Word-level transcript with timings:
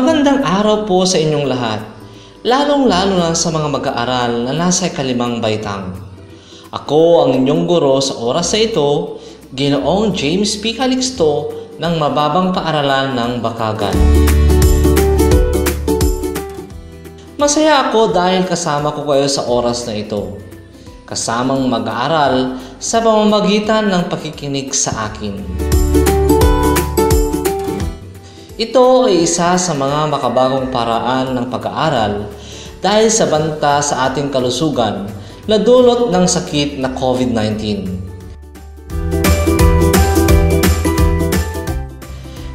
Magandang 0.00 0.40
araw 0.40 0.88
po 0.88 1.04
sa 1.04 1.20
inyong 1.20 1.44
lahat, 1.44 1.84
lalong-lalo 2.40 3.20
na 3.20 3.36
sa 3.36 3.52
mga 3.52 3.68
mag-aaral 3.68 4.48
na 4.48 4.56
nasa 4.56 4.88
kalimang 4.88 5.44
baitang. 5.44 5.92
Ako 6.72 7.28
ang 7.28 7.44
inyong 7.44 7.68
guro 7.68 8.00
sa 8.00 8.16
oras 8.16 8.48
na 8.56 8.64
ito, 8.64 9.20
Ginoong 9.52 10.16
James 10.16 10.56
P. 10.56 10.72
Calixto 10.72 11.52
ng 11.76 12.00
Mababang 12.00 12.48
Paaralan 12.48 13.12
ng 13.12 13.32
Bakagan. 13.44 13.92
Masaya 17.36 17.92
ako 17.92 18.16
dahil 18.16 18.48
kasama 18.48 18.96
ko 18.96 19.04
kayo 19.04 19.28
sa 19.28 19.52
oras 19.52 19.84
na 19.84 20.00
ito. 20.00 20.40
Kasamang 21.04 21.60
mag-aaral 21.68 22.56
sa 22.80 23.04
pamamagitan 23.04 23.92
ng 23.92 24.08
pakikinig 24.08 24.72
sa 24.72 25.12
akin. 25.12 25.68
Ito 28.60 29.08
ay 29.08 29.24
isa 29.24 29.56
sa 29.56 29.72
mga 29.72 30.12
makabagong 30.12 30.68
paraan 30.68 31.32
ng 31.32 31.48
pag-aaral 31.48 32.28
dahil 32.84 33.08
sa 33.08 33.24
banta 33.24 33.80
sa 33.80 34.12
ating 34.12 34.28
kalusugan 34.28 35.08
na 35.48 35.56
dulot 35.56 36.12
ng 36.12 36.28
sakit 36.28 36.76
na 36.76 36.92
COVID-19. 36.92 37.56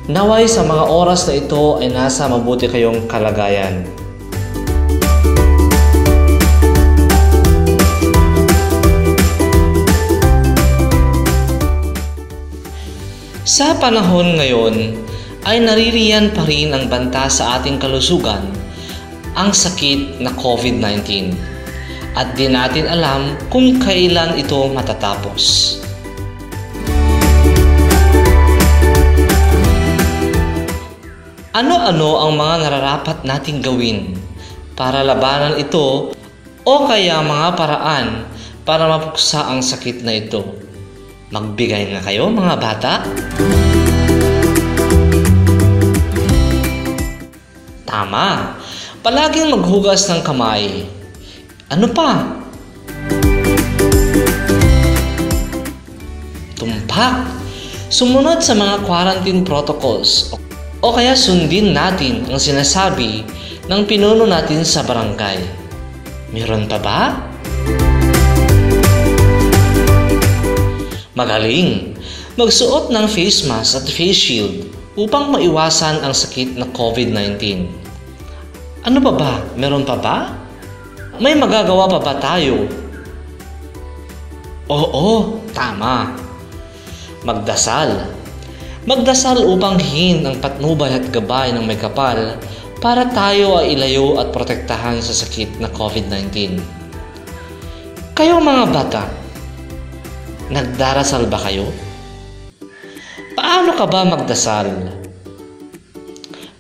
Naway 0.06 0.46
sa 0.46 0.62
mga 0.62 0.94
oras 0.94 1.26
na 1.26 1.42
ito 1.42 1.82
ay 1.82 1.90
nasa 1.90 2.30
mabuti 2.30 2.70
kayong 2.70 3.10
kalagayan. 3.10 3.90
Sa 13.42 13.74
panahon 13.82 14.38
ngayon, 14.38 15.02
ay 15.46 15.62
naririyan 15.62 16.34
pa 16.34 16.42
rin 16.42 16.74
ang 16.74 16.90
banta 16.90 17.30
sa 17.30 17.62
ating 17.62 17.78
kalusugan, 17.78 18.50
ang 19.38 19.54
sakit 19.54 20.18
na 20.18 20.34
COVID-19. 20.34 21.38
At 22.18 22.34
di 22.34 22.50
natin 22.50 22.90
alam 22.90 23.38
kung 23.54 23.78
kailan 23.78 24.42
ito 24.42 24.58
matatapos. 24.74 25.78
Ano-ano 31.56 32.20
ang 32.20 32.34
mga 32.36 32.56
nararapat 32.68 33.18
nating 33.24 33.64
gawin 33.64 34.18
para 34.76 35.06
labanan 35.06 35.56
ito 35.56 36.12
o 36.66 36.74
kaya 36.84 37.24
mga 37.24 37.56
paraan 37.56 38.28
para 38.68 38.90
mapuksa 38.92 39.46
ang 39.48 39.62
sakit 39.64 40.04
na 40.04 40.20
ito? 40.20 40.42
Magbigay 41.32 41.96
na 41.96 42.04
kayo 42.04 42.28
mga 42.28 42.56
bata? 42.60 42.94
Tama. 47.96 48.60
Palaging 49.00 49.56
maghugas 49.56 50.12
ng 50.12 50.20
kamay. 50.20 50.84
Ano 51.72 51.88
pa? 51.96 52.28
Tumpak. 56.60 57.24
Sumunod 57.88 58.44
sa 58.44 58.52
mga 58.52 58.84
quarantine 58.84 59.48
protocols 59.48 60.36
o 60.84 60.92
kaya 60.92 61.16
sundin 61.16 61.72
natin 61.72 62.28
ang 62.28 62.36
sinasabi 62.36 63.24
ng 63.72 63.82
pinuno 63.88 64.28
natin 64.28 64.68
sa 64.68 64.84
barangay. 64.84 65.40
Meron 66.36 66.68
pa 66.68 66.84
ba? 66.84 67.16
Magaling! 71.16 71.96
Magsuot 72.36 72.92
ng 72.92 73.08
face 73.08 73.48
mask 73.48 73.80
at 73.80 73.88
face 73.88 74.20
shield 74.20 74.68
upang 75.00 75.32
maiwasan 75.32 76.04
ang 76.04 76.12
sakit 76.12 76.60
na 76.60 76.68
COVID-19. 76.76 77.85
Ano 78.86 79.02
pa 79.02 79.12
ba? 79.18 79.32
Meron 79.58 79.82
pa 79.82 79.98
ba? 79.98 80.30
May 81.18 81.34
magagawa 81.34 81.90
pa 81.90 82.00
ba 82.06 82.14
tayo? 82.22 82.70
Oo, 84.70 85.42
tama. 85.58 86.14
Magdasal. 87.26 88.14
Magdasal 88.86 89.42
upang 89.42 89.82
hin 89.82 90.22
ang 90.22 90.38
patnubay 90.38 91.02
at 91.02 91.10
gabay 91.10 91.50
ng 91.50 91.66
may 91.66 91.82
kapal 91.82 92.38
para 92.78 93.10
tayo 93.10 93.58
ay 93.58 93.74
ilayo 93.74 94.22
at 94.22 94.30
protektahan 94.30 95.02
sa 95.02 95.18
sakit 95.18 95.58
na 95.58 95.66
COVID-19. 95.74 96.62
Kayo 98.14 98.38
mga 98.38 98.66
bata, 98.70 99.10
nagdarasal 100.54 101.26
ba 101.26 101.42
kayo? 101.42 101.74
Paano 103.34 103.74
ka 103.74 103.90
ba 103.90 104.06
magdasal? 104.06 105.05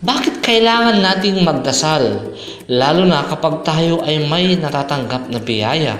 Bakit 0.06 0.46
kailangan 0.46 1.02
nating 1.02 1.42
magdasal 1.42 2.30
lalo 2.70 3.02
na 3.10 3.26
kapag 3.26 3.66
tayo 3.66 4.06
ay 4.06 4.22
may 4.30 4.54
natatanggap 4.54 5.34
na 5.34 5.42
biyaya? 5.42 5.98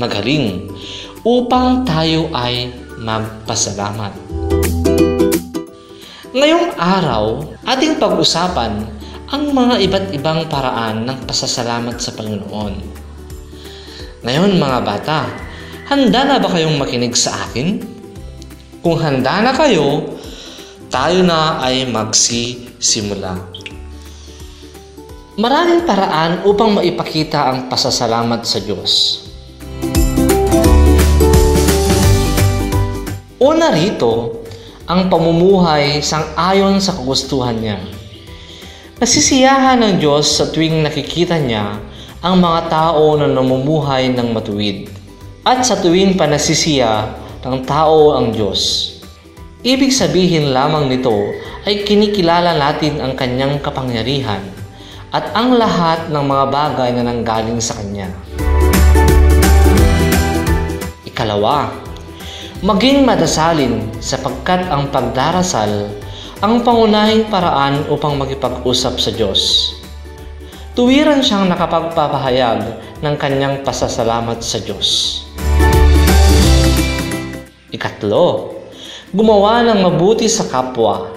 Magaling 0.00 0.72
upang 1.28 1.84
tayo 1.84 2.32
ay 2.32 2.72
magpasalamat. 2.96 4.16
Ngayong 6.32 6.72
araw, 6.80 7.44
ating 7.68 8.00
pag-usapan 8.00 8.88
ang 9.28 9.52
mga 9.52 9.74
iba't 9.84 10.06
ibang 10.16 10.48
paraan 10.48 11.04
ng 11.04 11.18
pasasalamat 11.28 12.00
sa 12.00 12.16
Panginoon. 12.16 12.80
Ngayon 14.24 14.56
mga 14.56 14.78
bata, 14.88 15.28
handa 15.92 16.24
na 16.24 16.40
ba 16.40 16.48
kayong 16.48 16.80
makinig 16.80 17.12
sa 17.12 17.44
akin? 17.44 17.84
Kung 18.80 18.96
handa 18.96 19.44
na 19.44 19.52
kayo, 19.52 20.16
tayo 20.88 21.20
na 21.20 21.60
ay 21.60 21.84
magsisimula. 21.84 23.36
Maraming 25.38 25.86
paraan 25.86 26.42
upang 26.48 26.74
maipakita 26.74 27.46
ang 27.46 27.70
pasasalamat 27.70 28.42
sa 28.42 28.58
Diyos. 28.58 29.22
Una 33.38 33.70
rito, 33.70 34.42
ang 34.88 35.06
pamumuhay 35.06 36.02
sang-ayon 36.02 36.82
sa 36.82 36.96
kagustuhan 36.96 37.60
niya. 37.60 37.78
Nasisiyahan 38.98 39.78
ng 39.78 39.94
Diyos 40.02 40.26
sa 40.26 40.50
tuwing 40.50 40.82
nakikita 40.82 41.38
niya 41.38 41.78
ang 42.18 42.42
mga 42.42 42.66
tao 42.66 43.14
na 43.14 43.30
namumuhay 43.30 44.10
ng 44.10 44.34
matuwid 44.34 44.90
at 45.46 45.62
sa 45.62 45.78
tuwing 45.78 46.18
panasisiya 46.18 47.14
ng 47.46 47.62
tao 47.62 48.18
ang 48.18 48.34
Diyos. 48.34 48.97
Ibig 49.68 49.92
sabihin 49.92 50.56
lamang 50.56 50.88
nito 50.88 51.12
ay 51.68 51.84
kinikilala 51.84 52.56
natin 52.56 53.04
ang 53.04 53.12
kanyang 53.12 53.60
kapangyarihan 53.60 54.40
at 55.12 55.28
ang 55.36 55.60
lahat 55.60 56.08
ng 56.08 56.24
mga 56.24 56.44
bagay 56.48 56.88
na 56.96 57.04
nanggaling 57.04 57.60
sa 57.60 57.76
kanya. 57.76 58.08
Ikalawa, 61.04 61.68
maging 62.64 63.04
madasalin 63.04 63.92
sapagkat 64.00 64.64
ang 64.72 64.88
pagdarasal 64.88 65.92
ang 66.40 66.64
pangunahing 66.64 67.28
paraan 67.28 67.84
upang 67.92 68.16
makipag-usap 68.16 68.96
sa 68.96 69.12
Diyos. 69.12 69.68
Tuwiran 70.72 71.20
siyang 71.20 71.44
nakapagpapahayag 71.44 72.60
ng 73.04 73.14
kanyang 73.20 73.60
pasasalamat 73.60 74.40
sa 74.40 74.64
Diyos. 74.64 75.20
Ikatlo, 77.68 78.57
gumawa 79.08 79.64
ng 79.64 79.80
mabuti 79.80 80.28
sa 80.28 80.44
kapwa 80.44 81.08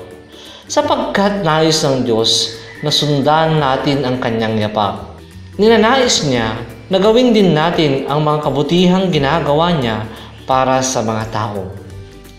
sapagkat 0.71 1.43
nais 1.43 1.83
ng 1.83 2.07
Diyos 2.07 2.55
na 2.79 2.87
sundan 2.87 3.59
natin 3.59 4.07
ang 4.07 4.15
kanyang 4.23 4.55
yapak. 4.63 5.19
Ninanais 5.59 6.23
niya 6.23 6.55
na 6.87 6.97
gawin 6.97 7.35
din 7.35 7.51
natin 7.51 8.07
ang 8.07 8.23
mga 8.23 8.47
kabutihang 8.47 9.11
ginagawa 9.11 9.75
niya 9.75 10.07
para 10.47 10.79
sa 10.79 11.03
mga 11.03 11.27
tao. 11.35 11.67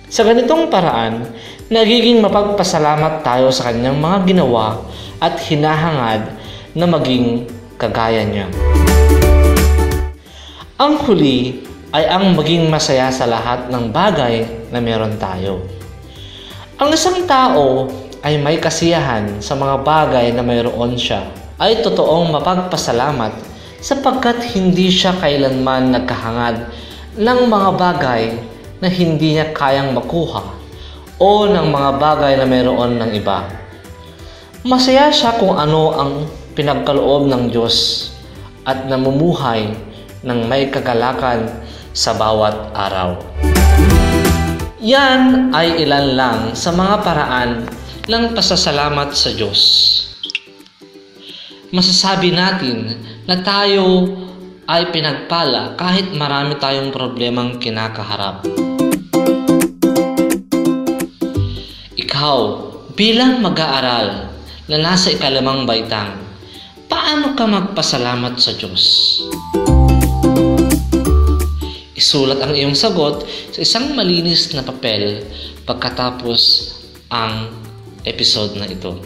Sa 0.09 0.25
ganitong 0.25 0.73
paraan, 0.73 1.29
nagiging 1.69 2.25
mapagpasalamat 2.25 3.21
tayo 3.21 3.53
sa 3.53 3.69
kanyang 3.69 4.01
mga 4.01 4.19
ginawa 4.29 4.81
at 5.21 5.37
hinahangad 5.49 6.33
na 6.73 6.85
maging 6.89 7.45
kagaya 7.77 8.25
niya. 8.25 8.49
Ang 10.81 10.97
huli 11.05 11.65
ay 11.93 12.09
ang 12.09 12.33
maging 12.33 12.73
masaya 12.73 13.13
sa 13.13 13.29
lahat 13.29 13.69
ng 13.69 13.93
bagay 13.93 14.49
na 14.73 14.81
meron 14.81 15.21
tayo. 15.21 15.61
Ang 16.81 16.89
isang 16.97 17.29
tao 17.29 17.93
ay 18.25 18.41
may 18.41 18.57
kasiyahan 18.57 19.45
sa 19.45 19.53
mga 19.53 19.85
bagay 19.85 20.27
na 20.33 20.41
mayroon 20.41 20.97
siya 20.97 21.29
ay 21.61 21.85
totoong 21.85 22.33
mapagpasalamat 22.33 23.37
sapagkat 23.79 24.41
hindi 24.57 24.89
siya 24.89 25.13
kailanman 25.21 25.93
nagkahangad 25.93 26.71
ng 27.21 27.41
mga 27.45 27.71
bagay 27.77 28.23
na 28.81 28.89
hindi 28.89 29.37
niya 29.37 29.53
kayang 29.53 29.93
makuha 29.93 30.43
o 31.21 31.45
ng 31.45 31.69
mga 31.69 31.91
bagay 32.01 32.33
na 32.41 32.49
mayroon 32.49 32.99
ng 32.99 33.11
iba. 33.15 33.47
Masaya 34.65 35.13
siya 35.13 35.37
kung 35.37 35.61
ano 35.61 35.93
ang 35.93 36.13
pinagkaloob 36.57 37.29
ng 37.29 37.53
Diyos 37.53 38.09
at 38.65 38.89
namumuhay 38.89 39.77
ng 40.23 40.39
may 40.47 40.71
kagalakan 40.73 41.51
sa 41.93 42.17
bawat 42.17 42.73
araw. 42.73 43.21
Yan 44.83 45.55
ay 45.55 45.87
ilan 45.87 46.19
lang 46.19 46.39
sa 46.59 46.75
mga 46.75 47.07
paraan 47.07 47.51
ng 48.11 48.25
pasasalamat 48.35 49.15
sa 49.15 49.31
Diyos. 49.31 49.61
Masasabi 51.71 52.35
natin 52.35 52.99
na 53.25 53.39
tayo 53.41 54.11
ay 54.67 54.91
pinagpala 54.91 55.79
kahit 55.79 56.11
marami 56.13 56.59
tayong 56.59 56.91
problemang 56.91 57.63
kinakaharap. 57.63 58.43
Ikaw, 61.95 62.39
bilang 62.99 63.41
mag-aaral 63.41 64.35
na 64.69 64.77
nasa 64.83 65.15
ikalimang 65.15 65.65
baitang, 65.65 66.19
paano 66.91 67.39
ka 67.39 67.45
magpasalamat 67.47 68.35
sa 68.37 68.53
Diyos? 68.53 68.85
Isulat 72.03 72.43
ang 72.43 72.51
iyong 72.51 72.75
sagot 72.75 73.23
sa 73.55 73.63
isang 73.63 73.95
malinis 73.95 74.51
na 74.59 74.67
papel 74.67 75.23
pagkatapos 75.63 76.75
ang 77.15 77.55
episode 78.03 78.59
na 78.59 78.67
ito. 78.67 78.99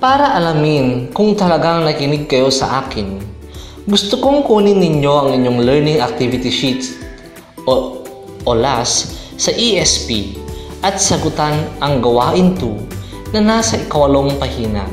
Para 0.00 0.32
alamin 0.40 1.12
kung 1.12 1.36
talagang 1.36 1.84
nakinig 1.84 2.32
kayo 2.32 2.48
sa 2.48 2.80
akin, 2.80 3.20
gusto 3.84 4.24
kong 4.24 4.48
kunin 4.48 4.80
ninyo 4.80 5.12
ang 5.12 5.28
inyong 5.36 5.60
learning 5.60 6.00
activity 6.00 6.48
sheets 6.48 6.96
o, 7.68 8.00
o 8.40 8.50
LAS 8.56 9.20
sa 9.36 9.52
ESP 9.52 10.32
at 10.80 10.96
sagutan 10.96 11.60
ang 11.84 12.00
gawain 12.00 12.56
2 12.56 13.36
na 13.36 13.60
nasa 13.60 13.76
ikawalong 13.76 14.32
pahina. 14.40 14.88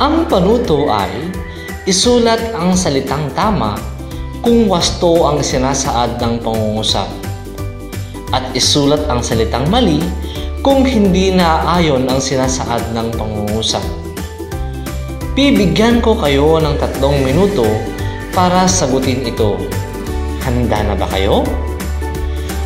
Ang 0.00 0.24
panuto 0.32 0.88
ay 0.88 1.28
Isulat 1.88 2.52
ang 2.52 2.76
salitang 2.76 3.32
tama 3.32 3.72
kung 4.44 4.68
wasto 4.68 5.24
ang 5.24 5.40
sinasaad 5.40 6.20
ng 6.20 6.44
pangungusap. 6.44 7.08
At 8.28 8.52
isulat 8.52 9.08
ang 9.08 9.24
salitang 9.24 9.72
mali 9.72 9.96
kung 10.60 10.84
hindi 10.84 11.32
naaayon 11.32 12.04
ang 12.04 12.20
sinasaad 12.20 12.92
ng 12.92 13.08
pangungusap. 13.16 13.80
Bibigyan 15.32 16.04
ko 16.04 16.12
kayo 16.20 16.60
ng 16.60 16.76
tatlong 16.76 17.24
minuto 17.24 17.64
para 18.36 18.68
sagutin 18.68 19.24
ito. 19.24 19.56
Handa 20.44 20.84
na 20.84 20.92
ba 20.92 21.08
kayo? 21.08 21.40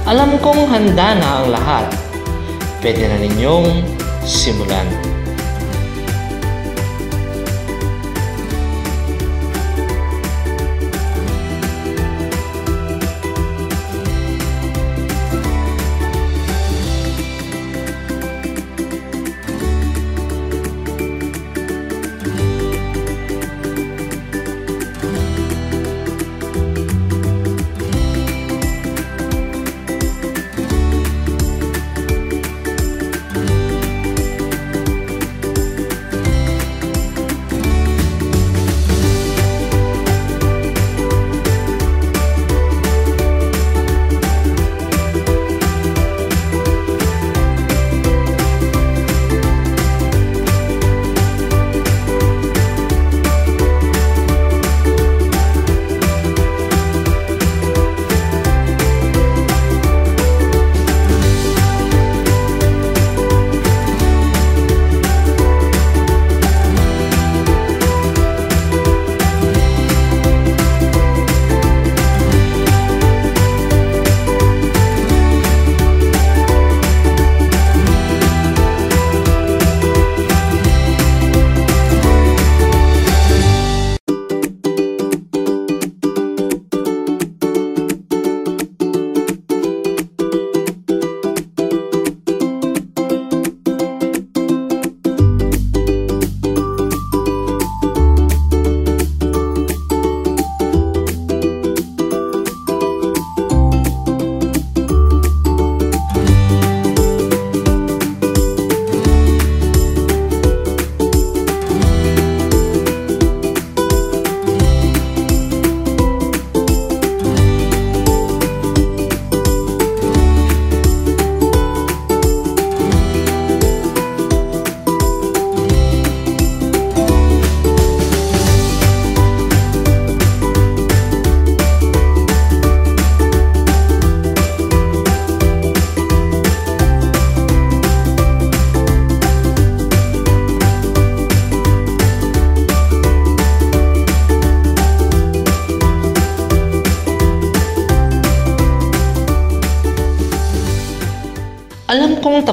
Alam 0.03 0.35
kong 0.43 0.67
handa 0.67 1.15
na 1.15 1.29
ang 1.39 1.47
lahat. 1.55 1.95
Pwede 2.83 3.07
na 3.07 3.23
ninyong 3.23 3.87
simulan. 4.27 5.12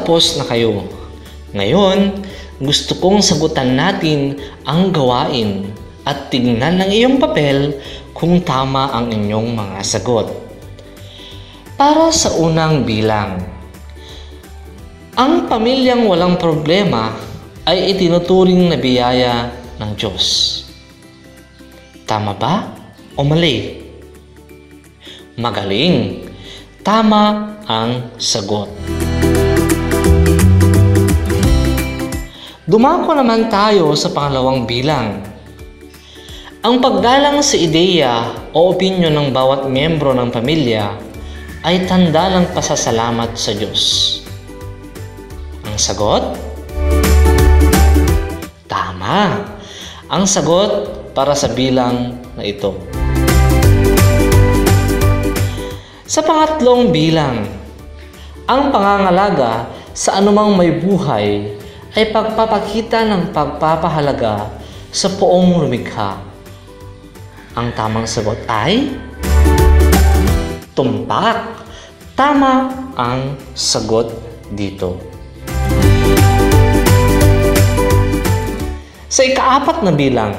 Tapos 0.09 0.41
na 0.41 0.45
kayo. 0.49 0.89
Ngayon, 1.53 2.25
gusto 2.57 2.97
kong 2.97 3.21
sagutan 3.21 3.77
natin 3.77 4.41
ang 4.65 4.89
gawain 4.89 5.69
at 6.01 6.33
tignan 6.33 6.81
ng 6.81 6.89
iyong 6.89 7.21
papel 7.21 7.77
kung 8.17 8.41
tama 8.41 8.89
ang 8.89 9.13
inyong 9.13 9.53
mga 9.53 9.85
sagot. 9.85 10.33
Para 11.77 12.09
sa 12.09 12.33
unang 12.41 12.89
bilang, 12.89 13.37
ang 15.13 15.45
pamilyang 15.45 16.09
walang 16.09 16.41
problema 16.41 17.13
ay 17.69 17.93
itinuturing 17.93 18.65
na 18.65 18.81
biyaya 18.81 19.53
ng 19.77 19.93
Diyos. 19.93 20.25
Tama 22.09 22.33
ba 22.33 22.65
o 23.13 23.21
mali? 23.21 23.77
Magaling. 25.37 26.25
Tama 26.81 27.53
ang 27.69 28.09
sagot. 28.17 28.98
Dumako 32.69 33.17
naman 33.17 33.49
tayo 33.49 33.97
sa 33.97 34.13
pangalawang 34.13 34.69
bilang. 34.69 35.25
Ang 36.61 36.77
paggalang 36.77 37.41
sa 37.41 37.57
ideya 37.57 38.29
o 38.53 38.69
opinyon 38.69 39.09
ng 39.09 39.33
bawat 39.33 39.65
miyembro 39.65 40.13
ng 40.13 40.29
pamilya 40.29 40.93
ay 41.65 41.89
tanda 41.89 42.29
ng 42.29 42.53
pasasalamat 42.53 43.33
sa 43.33 43.57
Diyos. 43.57 43.81
Ang 45.65 45.81
sagot? 45.81 46.37
Tama! 48.69 49.49
Ang 50.05 50.29
sagot 50.29 50.93
para 51.17 51.33
sa 51.33 51.49
bilang 51.49 52.21
na 52.37 52.45
ito. 52.45 52.77
Sa 56.05 56.21
pangatlong 56.21 56.93
bilang, 56.93 57.49
ang 58.45 58.69
pangangalaga 58.69 59.73
sa 59.97 60.21
anumang 60.21 60.53
may 60.53 60.69
buhay 60.69 61.57
ay 61.97 62.13
pagpapakita 62.13 63.01
ng 63.09 63.33
pagpapahalaga 63.33 64.53
sa 64.93 65.09
poong 65.17 65.65
lumikha. 65.65 66.21
Ang 67.57 67.73
tamang 67.73 68.05
sagot 68.05 68.37
ay 68.45 68.93
tumpak. 70.77 71.65
Tama 72.13 72.67
ang 72.99 73.39
sagot 73.55 74.11
dito. 74.51 74.99
Sa 79.09 79.25
ikaapat 79.25 79.81
na 79.87 79.91
bilang, 79.95 80.35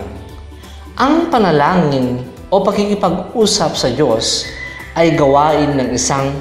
ang 0.94 1.32
panalangin 1.32 2.20
o 2.52 2.60
pakikipag-usap 2.60 3.72
sa 3.74 3.88
Diyos 3.90 4.44
ay 4.92 5.16
gawain 5.16 5.74
ng 5.74 5.88
isang 5.96 6.36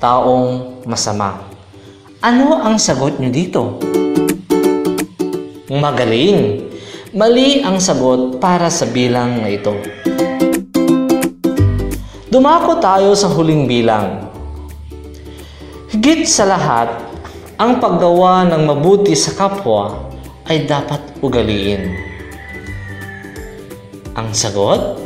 taong 0.00 0.82
masama. 0.88 1.44
Ano 2.24 2.58
ang 2.58 2.80
sagot 2.80 3.20
niyo 3.20 3.30
dito? 3.30 3.62
Magaling! 5.68 6.64
Mali 7.12 7.60
ang 7.60 7.76
sagot 7.76 8.40
para 8.40 8.72
sa 8.72 8.88
bilang 8.88 9.44
na 9.44 9.52
ito. 9.52 9.76
Dumako 12.32 12.80
tayo 12.80 13.12
sa 13.12 13.28
huling 13.28 13.68
bilang. 13.68 14.32
Higit 15.92 16.24
sa 16.24 16.48
lahat, 16.48 16.88
ang 17.60 17.84
paggawa 17.84 18.48
ng 18.48 18.64
mabuti 18.64 19.12
sa 19.12 19.36
kapwa 19.36 20.08
ay 20.48 20.64
dapat 20.64 21.04
ugaliin. 21.20 21.92
Ang 24.16 24.32
sagot? 24.32 25.04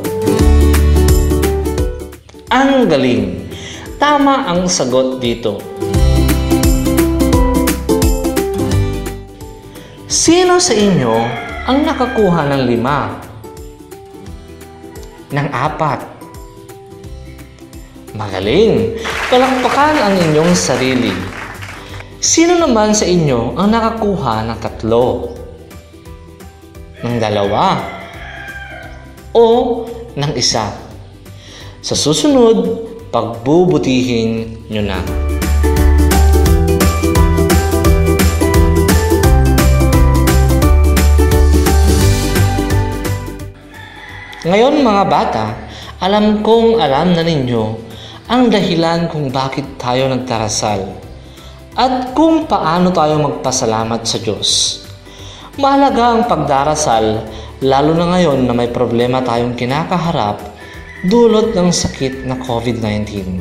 Ang 2.47 2.87
galing. 2.87 3.51
Tama 3.99 4.47
ang 4.47 4.71
sagot 4.71 5.19
dito. 5.19 5.59
Sino 10.13 10.61
sa 10.61 10.77
inyo 10.77 11.09
ang 11.65 11.89
nakakuha 11.89 12.45
ng 12.45 12.69
lima? 12.69 13.17
Ng 15.33 15.47
apat? 15.49 16.05
Magaling! 18.13 18.93
Palakpakan 19.33 19.97
ang 19.97 20.13
inyong 20.13 20.53
sarili. 20.53 21.09
Sino 22.21 22.61
naman 22.61 22.93
sa 22.93 23.09
inyo 23.09 23.57
ang 23.57 23.73
nakakuha 23.73 24.45
ng 24.45 24.57
tatlo? 24.61 25.33
Ng 27.01 27.17
dalawa? 27.17 27.81
O 29.33 29.81
ng 30.13 30.31
isa? 30.37 30.77
Sa 31.81 31.97
susunod, 31.97 32.85
pagbubutihin 33.09 34.61
nyo 34.69 34.85
na. 34.85 35.32
Ngayon 44.43 44.83
mga 44.83 45.03
bata, 45.07 45.55
alam 46.03 46.43
kong 46.43 46.75
alam 46.75 47.15
na 47.15 47.23
ninyo 47.23 47.63
ang 48.27 48.51
dahilan 48.51 49.07
kung 49.07 49.31
bakit 49.31 49.63
tayo 49.79 50.11
nagtarasal 50.11 50.83
at 51.79 52.11
kung 52.11 52.43
paano 52.43 52.91
tayo 52.91 53.23
magpasalamat 53.23 54.03
sa 54.03 54.19
Diyos. 54.19 54.83
Mahalaga 55.55 56.03
ang 56.11 56.21
pagdarasal 56.27 57.23
lalo 57.63 57.91
na 57.95 58.11
ngayon 58.11 58.43
na 58.43 58.51
may 58.51 58.67
problema 58.67 59.23
tayong 59.23 59.55
kinakaharap 59.55 60.43
dulot 61.07 61.55
ng 61.55 61.71
sakit 61.71 62.27
na 62.27 62.35
COVID-19. 62.43 63.39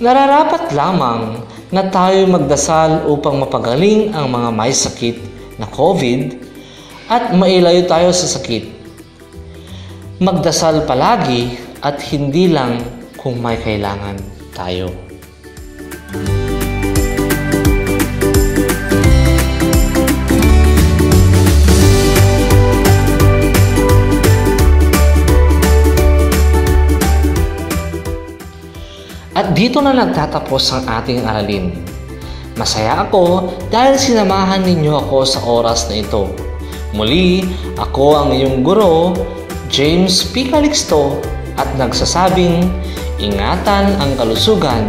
Nararapat 0.00 0.72
lamang 0.72 1.44
na 1.68 1.84
tayo 1.92 2.24
magdasal 2.32 3.04
upang 3.04 3.36
mapagaling 3.36 4.16
ang 4.16 4.32
mga 4.32 4.48
may 4.48 4.72
sakit 4.72 5.20
na 5.60 5.68
COVID 5.68 6.40
at 7.12 7.36
mailayo 7.36 7.84
tayo 7.84 8.08
sa 8.16 8.32
sakit 8.32 8.73
magdasal 10.22 10.86
palagi 10.86 11.58
at 11.82 11.98
hindi 12.14 12.46
lang 12.46 12.78
kung 13.18 13.42
may 13.42 13.58
kailangan 13.58 14.14
tayo. 14.54 14.86
At 29.34 29.50
dito 29.50 29.82
na 29.82 29.90
nagtatapos 29.90 30.62
ang 30.78 30.84
ating 31.02 31.26
aralin. 31.26 31.74
Masaya 32.54 33.02
ako 33.02 33.50
dahil 33.66 33.98
sinamahan 33.98 34.62
ninyo 34.62 34.94
ako 34.94 35.26
sa 35.26 35.42
oras 35.42 35.90
na 35.90 35.98
ito. 35.98 36.30
Muli, 36.94 37.42
ako 37.74 38.14
ang 38.14 38.30
iyong 38.30 38.62
guro, 38.62 39.10
James 39.74 40.22
P. 40.30 40.46
Calixto 40.54 41.18
at 41.58 41.66
nagsasabing 41.74 42.70
ingatan 43.18 43.90
ang 43.98 44.14
kalusugan 44.14 44.86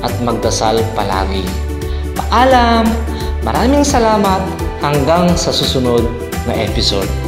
at 0.00 0.08
magdasal 0.24 0.80
palagi. 0.96 1.44
Paalam! 2.16 2.88
Maraming 3.44 3.84
salamat 3.84 4.40
hanggang 4.80 5.36
sa 5.36 5.52
susunod 5.52 6.08
na 6.48 6.56
episode. 6.56 7.27